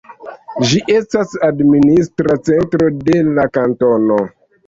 [0.69, 4.21] Ĝi estas administra centro de la kantono.